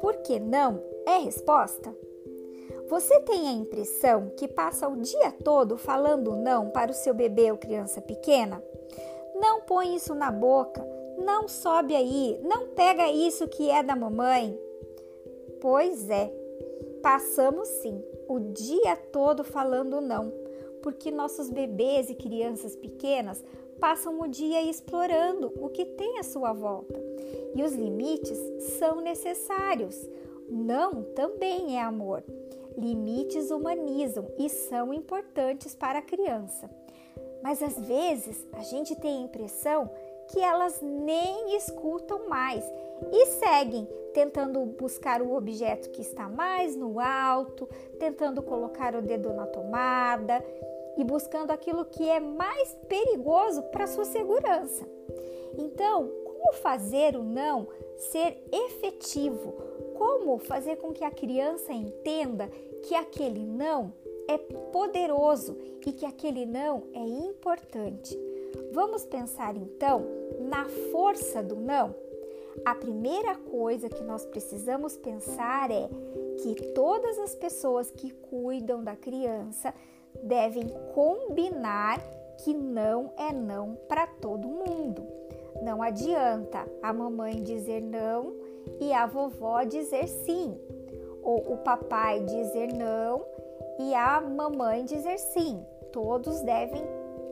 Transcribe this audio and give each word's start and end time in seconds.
Por 0.00 0.16
que 0.24 0.38
não 0.38 0.82
é 1.06 1.18
resposta? 1.18 1.94
Você 2.88 3.20
tem 3.20 3.48
a 3.48 3.52
impressão 3.52 4.30
que 4.36 4.46
passa 4.46 4.88
o 4.88 4.96
dia 4.96 5.32
todo 5.42 5.76
falando 5.76 6.36
não 6.36 6.70
para 6.70 6.90
o 6.90 6.94
seu 6.94 7.12
bebê 7.12 7.50
ou 7.50 7.58
criança 7.58 8.00
pequena? 8.00 8.62
Não 9.34 9.62
põe 9.62 9.94
isso 9.96 10.14
na 10.14 10.30
boca, 10.30 10.86
não 11.18 11.48
sobe 11.48 11.94
aí, 11.94 12.40
não 12.42 12.68
pega 12.68 13.10
isso 13.10 13.48
que 13.48 13.70
é 13.70 13.82
da 13.82 13.96
mamãe. 13.96 14.58
Pois 15.60 16.08
é, 16.08 16.32
passamos 17.02 17.68
sim 17.68 18.02
o 18.28 18.40
dia 18.40 18.96
todo 19.12 19.44
falando 19.44 20.00
não, 20.00 20.32
porque 20.86 21.10
nossos 21.10 21.50
bebês 21.50 22.08
e 22.10 22.14
crianças 22.14 22.76
pequenas 22.76 23.44
passam 23.80 24.20
o 24.20 24.28
dia 24.28 24.62
explorando 24.62 25.52
o 25.56 25.68
que 25.68 25.84
tem 25.84 26.20
à 26.20 26.22
sua 26.22 26.52
volta. 26.52 26.94
E 27.56 27.62
os 27.64 27.72
limites 27.72 28.38
são 28.78 29.00
necessários. 29.00 30.00
Não 30.48 31.02
também 31.02 31.76
é 31.76 31.82
amor. 31.82 32.22
Limites 32.78 33.50
humanizam 33.50 34.28
e 34.38 34.48
são 34.48 34.94
importantes 34.94 35.74
para 35.74 35.98
a 35.98 36.02
criança. 36.02 36.70
Mas 37.42 37.60
às 37.60 37.76
vezes 37.80 38.46
a 38.52 38.62
gente 38.62 38.94
tem 38.94 39.16
a 39.16 39.24
impressão 39.24 39.90
que 40.28 40.38
elas 40.38 40.80
nem 40.80 41.56
escutam 41.56 42.28
mais 42.28 42.64
e 43.12 43.26
seguem 43.26 43.88
tentando 44.14 44.64
buscar 44.64 45.20
o 45.20 45.34
objeto 45.34 45.90
que 45.90 46.00
está 46.00 46.28
mais 46.28 46.76
no 46.76 47.00
alto, 47.00 47.68
tentando 47.98 48.40
colocar 48.40 48.94
o 48.94 49.02
dedo 49.02 49.32
na 49.32 49.46
tomada 49.46 50.42
e 50.96 51.04
buscando 51.04 51.50
aquilo 51.50 51.84
que 51.84 52.08
é 52.08 52.20
mais 52.20 52.74
perigoso 52.88 53.62
para 53.64 53.86
sua 53.86 54.04
segurança. 54.04 54.88
Então, 55.58 56.10
como 56.24 56.52
fazer 56.54 57.16
o 57.16 57.22
não 57.22 57.68
ser 57.96 58.42
efetivo? 58.52 59.52
Como 59.96 60.38
fazer 60.38 60.76
com 60.76 60.92
que 60.92 61.04
a 61.04 61.10
criança 61.10 61.72
entenda 61.72 62.48
que 62.82 62.94
aquele 62.94 63.44
não 63.44 63.92
é 64.28 64.36
poderoso 64.38 65.56
e 65.86 65.92
que 65.92 66.04
aquele 66.04 66.44
não 66.44 66.84
é 66.92 67.00
importante? 67.00 68.18
Vamos 68.72 69.04
pensar 69.06 69.56
então 69.56 70.06
na 70.40 70.66
força 70.90 71.42
do 71.42 71.56
não? 71.56 71.94
A 72.64 72.74
primeira 72.74 73.34
coisa 73.34 73.88
que 73.88 74.02
nós 74.02 74.24
precisamos 74.24 74.96
pensar 74.96 75.70
é 75.70 75.88
que 76.42 76.54
todas 76.74 77.18
as 77.18 77.34
pessoas 77.34 77.90
que 77.90 78.10
cuidam 78.10 78.82
da 78.82 78.96
criança 78.96 79.74
devem 80.22 80.68
combinar 80.94 82.00
que 82.38 82.52
não 82.52 83.12
é 83.16 83.32
não 83.32 83.76
para 83.88 84.06
todo 84.06 84.48
mundo. 84.48 85.02
Não 85.62 85.82
adianta 85.82 86.66
a 86.82 86.92
mamãe 86.92 87.42
dizer 87.42 87.80
não 87.80 88.34
e 88.80 88.92
a 88.92 89.06
vovó 89.06 89.62
dizer 89.62 90.06
sim, 90.06 90.58
ou 91.22 91.54
o 91.54 91.56
papai 91.58 92.20
dizer 92.20 92.72
não 92.72 93.24
e 93.78 93.94
a 93.94 94.20
mamãe 94.20 94.84
dizer 94.84 95.18
sim. 95.18 95.64
Todos 95.92 96.40
devem 96.42 96.82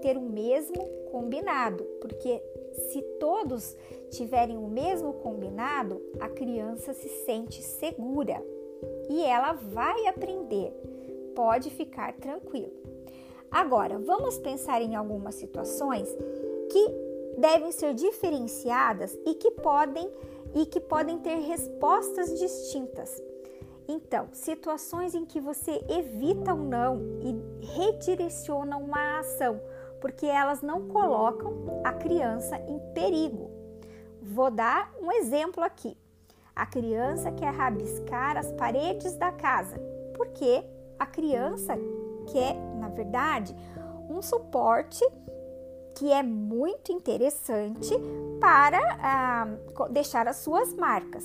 ter 0.00 0.16
o 0.16 0.22
mesmo 0.22 0.86
combinado, 1.10 1.84
porque 2.00 2.42
se 2.88 3.02
todos 3.20 3.76
tiverem 4.10 4.56
o 4.56 4.66
mesmo 4.66 5.14
combinado, 5.14 6.00
a 6.18 6.28
criança 6.28 6.92
se 6.92 7.08
sente 7.08 7.62
segura 7.62 8.42
e 9.08 9.22
ela 9.22 9.52
vai 9.52 10.06
aprender. 10.06 10.72
Pode 11.34 11.70
ficar 11.70 12.12
tranquilo. 12.14 12.72
Agora, 13.50 13.98
vamos 13.98 14.38
pensar 14.38 14.82
em 14.82 14.96
algumas 14.96 15.34
situações 15.36 16.08
que 16.70 17.04
devem 17.38 17.72
ser 17.72 17.94
diferenciadas 17.94 19.16
e 19.26 19.34
que 19.34 19.50
podem 19.50 20.10
e 20.54 20.66
que 20.66 20.80
podem 20.80 21.18
ter 21.18 21.36
respostas 21.40 22.38
distintas. 22.38 23.20
Então, 23.88 24.28
situações 24.32 25.14
em 25.14 25.26
que 25.26 25.40
você 25.40 25.84
evita 25.88 26.54
o 26.54 26.64
não 26.64 27.00
e 27.20 27.66
redireciona 27.66 28.76
uma 28.76 29.18
ação, 29.18 29.60
porque 30.00 30.26
elas 30.26 30.62
não 30.62 30.88
colocam 30.88 31.80
a 31.84 31.92
criança 31.92 32.56
em 32.68 32.78
perigo. 32.94 33.50
Vou 34.22 34.50
dar 34.50 34.92
um 35.00 35.12
exemplo 35.12 35.62
aqui. 35.62 35.96
A 36.56 36.64
criança 36.64 37.32
quer 37.32 37.52
rabiscar 37.52 38.36
as 38.36 38.50
paredes 38.52 39.16
da 39.16 39.32
casa, 39.32 39.76
porque 40.16 40.64
a 41.04 41.06
criança 41.06 41.78
quer, 42.32 42.54
na 42.80 42.88
verdade, 42.88 43.54
um 44.08 44.22
suporte 44.22 45.04
que 45.94 46.10
é 46.10 46.22
muito 46.22 46.90
interessante 46.90 47.94
para 48.40 48.80
ah, 49.00 49.46
deixar 49.90 50.26
as 50.26 50.36
suas 50.38 50.74
marcas. 50.74 51.24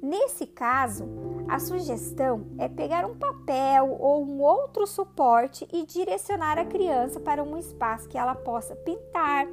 Nesse 0.00 0.46
caso, 0.46 1.08
a 1.48 1.58
sugestão 1.58 2.46
é 2.58 2.68
pegar 2.68 3.04
um 3.04 3.16
papel 3.16 3.96
ou 3.98 4.22
um 4.22 4.40
outro 4.40 4.86
suporte 4.86 5.66
e 5.72 5.84
direcionar 5.84 6.58
a 6.58 6.66
criança 6.66 7.18
para 7.18 7.42
um 7.42 7.56
espaço 7.56 8.08
que 8.08 8.16
ela 8.16 8.34
possa 8.34 8.76
pintar, 8.76 9.48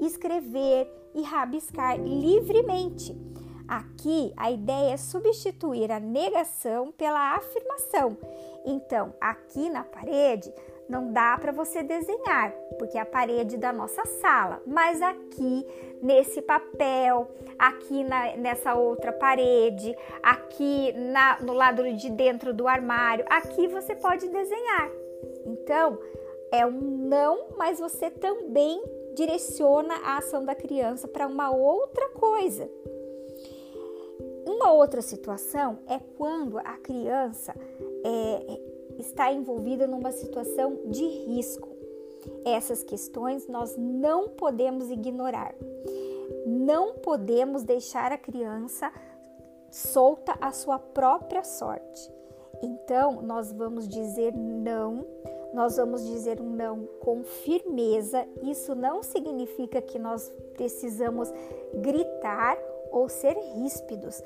escrever 0.00 0.88
e 1.14 1.22
rabiscar 1.22 1.98
livremente. 1.98 3.14
Aqui 3.68 4.32
a 4.36 4.50
ideia 4.50 4.94
é 4.94 4.96
substituir 4.96 5.92
a 5.92 6.00
negação 6.00 6.90
pela 6.92 7.36
afirmação. 7.36 8.16
Então, 8.64 9.14
aqui 9.20 9.70
na 9.70 9.84
parede, 9.84 10.52
não 10.88 11.12
dá 11.12 11.38
para 11.38 11.52
você 11.52 11.82
desenhar, 11.82 12.52
porque 12.78 12.98
é 12.98 13.00
a 13.00 13.06
parede 13.06 13.56
da 13.56 13.72
nossa 13.72 14.04
sala, 14.04 14.60
mas 14.66 15.00
aqui 15.00 15.64
nesse 16.02 16.42
papel, 16.42 17.30
aqui 17.58 18.02
na, 18.02 18.36
nessa 18.36 18.74
outra 18.74 19.12
parede, 19.12 19.96
aqui 20.22 20.92
na, 20.92 21.40
no 21.40 21.52
lado 21.52 21.92
de 21.94 22.10
dentro 22.10 22.52
do 22.52 22.66
armário, 22.66 23.24
aqui 23.30 23.68
você 23.68 23.94
pode 23.94 24.28
desenhar. 24.28 24.90
Então, 25.46 25.98
é 26.50 26.66
um 26.66 26.80
não, 27.08 27.50
mas 27.56 27.78
você 27.78 28.10
também 28.10 28.82
direciona 29.14 29.94
a 30.02 30.18
ação 30.18 30.44
da 30.44 30.54
criança 30.54 31.06
para 31.06 31.26
uma 31.26 31.54
outra 31.54 32.08
coisa. 32.10 32.68
Uma 34.46 34.72
outra 34.72 35.00
situação 35.02 35.78
é 35.86 36.00
quando 36.16 36.58
a 36.58 36.76
criança 36.78 37.54
é, 38.04 38.60
está 38.98 39.32
envolvida 39.32 39.86
numa 39.86 40.12
situação 40.12 40.78
de 40.86 41.04
risco. 41.04 41.68
Essas 42.44 42.82
questões 42.82 43.48
nós 43.48 43.76
não 43.76 44.28
podemos 44.28 44.90
ignorar. 44.90 45.54
Não 46.46 46.94
podemos 46.94 47.62
deixar 47.62 48.12
a 48.12 48.18
criança 48.18 48.92
solta 49.70 50.36
a 50.40 50.50
sua 50.52 50.78
própria 50.78 51.44
sorte. 51.44 52.12
Então, 52.62 53.22
nós 53.22 53.52
vamos 53.52 53.88
dizer 53.88 54.34
não, 54.36 55.06
nós 55.54 55.76
vamos 55.76 56.06
dizer 56.06 56.40
um 56.40 56.50
não 56.50 56.86
com 57.00 57.22
firmeza. 57.22 58.26
Isso 58.42 58.74
não 58.74 59.02
significa 59.02 59.80
que 59.80 59.98
nós 59.98 60.30
precisamos 60.54 61.32
gritar 61.74 62.58
ou 62.90 63.08
ser 63.08 63.36
ríspidos, 63.54 64.22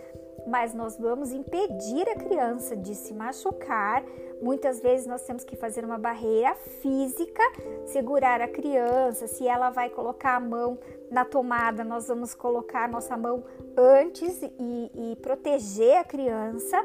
mas 0.46 0.74
nós 0.74 0.96
vamos 0.98 1.32
impedir 1.32 2.08
a 2.08 2.16
criança 2.16 2.76
de 2.76 2.94
se 2.94 3.12
machucar. 3.14 4.04
Muitas 4.42 4.80
vezes 4.80 5.06
nós 5.06 5.22
temos 5.22 5.44
que 5.44 5.56
fazer 5.56 5.84
uma 5.84 5.98
barreira 5.98 6.54
física, 6.54 7.42
segurar 7.86 8.40
a 8.40 8.48
criança. 8.48 9.26
Se 9.26 9.46
ela 9.46 9.70
vai 9.70 9.88
colocar 9.88 10.36
a 10.36 10.40
mão 10.40 10.78
na 11.10 11.24
tomada, 11.24 11.84
nós 11.84 12.08
vamos 12.08 12.34
colocar 12.34 12.84
a 12.84 12.88
nossa 12.88 13.16
mão 13.16 13.44
antes 13.76 14.42
e, 14.42 15.12
e 15.12 15.16
proteger 15.16 15.98
a 15.98 16.04
criança. 16.04 16.84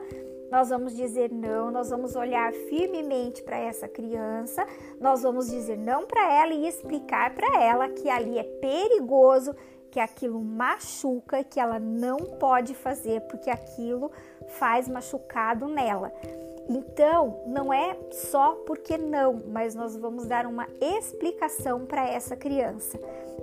Nós 0.51 0.69
vamos 0.69 0.95
dizer 0.95 1.31
não, 1.31 1.69
nós 1.69 1.91
vamos 1.91 2.15
olhar 2.15 2.51
firmemente 2.51 3.43
para 3.43 3.57
essa 3.57 3.87
criança, 3.87 4.65
nós 4.99 5.21
vamos 5.21 5.47
dizer 5.47 5.77
não 5.77 6.07
para 6.07 6.41
ela 6.41 6.53
e 6.53 6.67
explicar 6.67 7.35
para 7.35 7.61
ela 7.61 7.87
que 7.89 8.09
ali 8.09 8.39
é 8.39 8.43
perigoso 8.43 9.55
que 9.91 9.99
aquilo 9.99 10.39
machuca, 10.41 11.43
que 11.43 11.59
ela 11.59 11.79
não 11.79 12.17
pode 12.17 12.73
fazer 12.73 13.21
porque 13.21 13.49
aquilo 13.49 14.11
faz 14.47 14.87
machucado 14.87 15.67
nela. 15.67 16.11
Então, 16.69 17.41
não 17.47 17.73
é 17.73 17.97
só 18.11 18.53
porque 18.67 18.95
não, 18.95 19.41
mas 19.47 19.73
nós 19.73 19.97
vamos 19.97 20.27
dar 20.27 20.45
uma 20.45 20.67
explicação 20.79 21.85
para 21.85 22.07
essa 22.07 22.35
criança. 22.35 22.99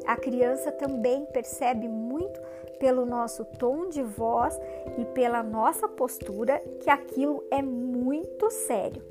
A 0.06 0.17
criança 0.17 0.71
também 0.71 1.26
percebe 1.26 1.88
muito 1.88 2.41
pelo 2.79 3.05
nosso 3.05 3.44
tom 3.44 3.88
de 3.88 4.03
voz 4.03 4.56
e 4.97 5.05
pela 5.06 5.43
nossa 5.43 5.88
postura 5.88 6.61
que 6.81 6.88
aquilo 6.88 7.43
é 7.50 7.61
muito 7.61 8.49
sério. 8.50 9.03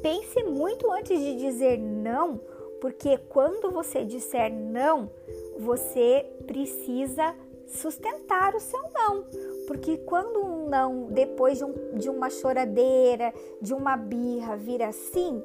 Pense 0.00 0.42
muito 0.44 0.90
antes 0.90 1.18
de 1.18 1.36
dizer 1.36 1.78
não, 1.78 2.40
porque 2.80 3.18
quando 3.28 3.70
você 3.70 4.04
disser 4.04 4.52
não, 4.52 5.10
você 5.58 6.26
precisa 6.46 7.34
sustentar 7.66 8.54
o 8.54 8.60
seu 8.60 8.80
não. 8.92 9.24
Porque 9.66 9.98
quando 9.98 10.40
um 10.40 10.68
não, 10.68 11.06
depois 11.06 11.58
de, 11.58 11.64
um, 11.64 11.74
de 11.94 12.08
uma 12.08 12.30
choradeira, 12.30 13.32
de 13.60 13.74
uma 13.74 13.96
birra, 13.96 14.56
vira 14.56 14.92
sim, 14.92 15.42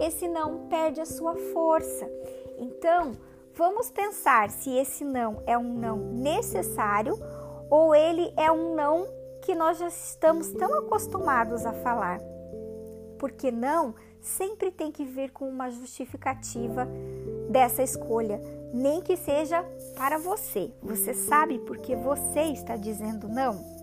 esse 0.00 0.26
não 0.28 0.66
perde 0.68 1.00
a 1.00 1.06
sua 1.06 1.34
força. 1.34 2.10
Então, 2.58 3.12
Vamos 3.54 3.90
pensar 3.90 4.50
se 4.50 4.70
esse 4.70 5.04
não 5.04 5.42
é 5.46 5.58
um 5.58 5.74
não 5.74 5.98
necessário 5.98 7.18
ou 7.68 7.94
ele 7.94 8.32
é 8.34 8.50
um 8.50 8.74
não 8.74 9.06
que 9.42 9.54
nós 9.54 9.78
já 9.78 9.88
estamos 9.88 10.50
tão 10.52 10.74
acostumados 10.78 11.66
a 11.66 11.72
falar. 11.72 12.18
Porque 13.18 13.50
não 13.50 13.94
sempre 14.20 14.70
tem 14.70 14.90
que 14.90 15.04
vir 15.04 15.30
com 15.32 15.46
uma 15.48 15.70
justificativa 15.70 16.88
dessa 17.50 17.82
escolha, 17.82 18.40
nem 18.72 19.00
que 19.00 19.16
seja 19.16 19.62
para 19.94 20.18
você. 20.18 20.70
Você 20.82 21.12
sabe 21.14 21.58
porque 21.60 21.94
você 21.94 22.40
está 22.42 22.76
dizendo 22.76 23.28
não? 23.28 23.81